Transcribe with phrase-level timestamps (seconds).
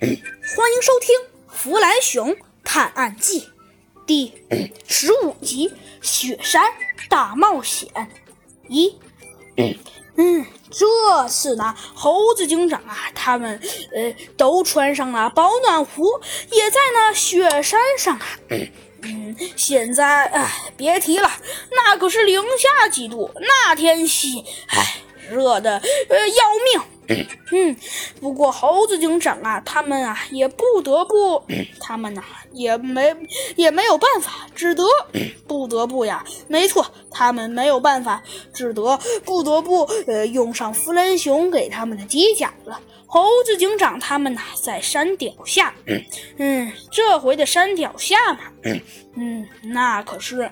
[0.00, 1.14] 欢迎收听
[1.52, 3.42] 《弗兰熊探案记》
[4.06, 4.32] 第
[4.88, 5.68] 十五集
[6.00, 6.72] 《雪山
[7.10, 7.86] 大冒险》
[8.66, 8.98] 一。
[10.16, 13.60] 嗯，这次呢，猴子警长啊，他们
[13.94, 16.18] 呃都穿上了保暖服，
[16.50, 18.26] 也在那雪山上啊。
[19.02, 21.30] 嗯，现在哎，别提了，
[21.72, 25.72] 那可是零下几度，那天气，哎，热的
[26.08, 26.82] 呃要命。
[27.52, 27.76] 嗯，
[28.20, 31.42] 不过猴子警长啊，他们啊也不得不，
[31.80, 32.22] 他们呐
[32.52, 33.14] 也没
[33.56, 34.84] 也没有办法，只得
[35.46, 38.22] 不得不呀，没错，他们没有办法，
[38.54, 42.80] 只得不得不呃用上弗兰熊给他们的机甲了。
[43.12, 45.74] 猴子警长他们呐在山脚下，
[46.38, 48.38] 嗯，这回的山脚下嘛，
[49.16, 50.48] 嗯，那可是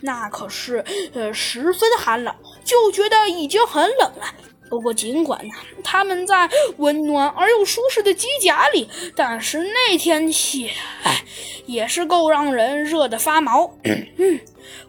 [0.00, 0.84] 那可是
[1.14, 2.34] 呃十分寒冷，
[2.64, 4.34] 就觉得已经很冷了。
[4.72, 5.52] 不过，尽管呢，
[5.84, 10.70] 他们在温暖而又舒适的机甲里，但是那天气，
[11.02, 11.22] 哎，
[11.66, 13.70] 也是够让人热得发毛。
[13.84, 14.40] 嗯，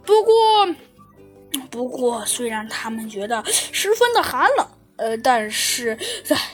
[0.05, 0.33] 不过，
[1.69, 4.65] 不过，虽然他们觉得十分的寒冷。
[4.95, 5.97] 呃，但是，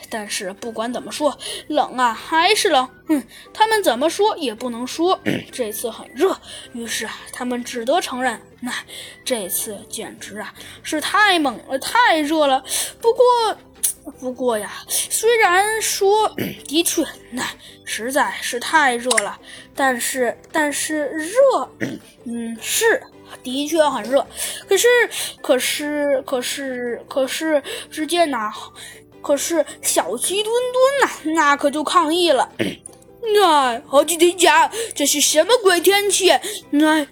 [0.09, 1.37] 但是不管怎么说，
[1.67, 2.87] 冷啊还是冷。
[3.07, 3.21] 哼，
[3.53, 5.19] 他们怎么说也不能说
[5.51, 6.35] 这次很热。
[6.73, 8.73] 于是啊，他们只得承认，那
[9.25, 12.63] 这次简直啊是太猛了，太热了。
[13.01, 13.57] 不过，
[14.19, 14.71] 不过呀，
[15.19, 16.33] 虽然说
[16.65, 17.43] 的确，那
[17.83, 19.37] 实在是太热了，
[19.75, 21.69] 但是，但是热，
[22.23, 23.03] 嗯，是。
[23.43, 24.25] 的确很热，
[24.67, 24.87] 可是，
[25.41, 28.49] 可是，可是，可是，只见呐，
[29.21, 32.49] 可是小鸡墩墩呐，那可就抗议了。
[32.57, 36.29] 哎，猴子警长，这是什么鬼天气？
[36.31, 36.41] 哎，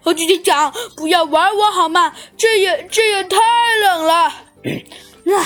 [0.01, 2.15] 猴子警长，不要玩我好吗？
[2.37, 3.37] 这也这也太
[3.83, 4.33] 冷了。
[5.23, 5.45] 那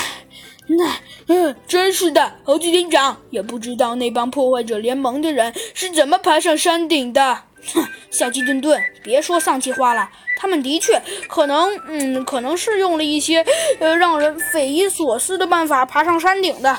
[0.78, 0.92] 那
[1.28, 7.42] 嗯，真是的，猴子警长也不知道那帮破坏者联盟的人是怎么爬上山顶的。
[7.74, 10.08] 哼，小鸡墩墩，别说丧气话了。
[10.36, 13.44] 他们的确可能，嗯，可能是用了一些，
[13.78, 16.70] 呃，让人匪夷所思的办法爬上山顶的。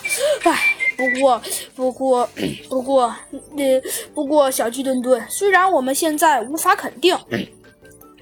[0.44, 1.42] 唉，不过，
[1.74, 2.30] 不过，
[2.70, 3.82] 不过，呃，
[4.14, 7.18] 不过，小鸡墩墩，虽然我们现在无法肯定，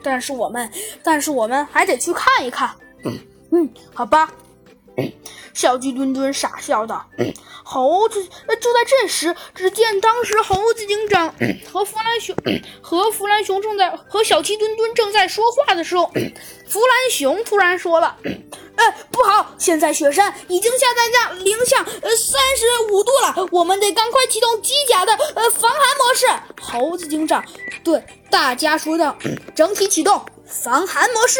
[0.04, 0.70] 但是我们，
[1.02, 2.70] 但是我们还得去看一看。
[3.52, 4.32] 嗯，好吧。
[5.54, 7.06] 小鸡墩墩傻笑道
[7.64, 8.24] ：“猴子。”
[8.62, 11.34] 就在这时，只见当时猴子警长
[11.72, 12.36] 和弗兰熊
[12.82, 16.06] 和弗兰熊正在和小鸡墩墩正在说话的时候，
[16.68, 18.16] 弗兰熊突然说了
[18.78, 19.54] ：“哎，不好！
[19.58, 26.26] 现在雪山已经下降下零下呃三十五度了，我们得赶快启动机甲的呃防寒模式。”
[26.62, 27.44] 猴子警长
[27.84, 29.18] 对大家说道
[29.56, 31.40] ：“整体启动防寒模式。”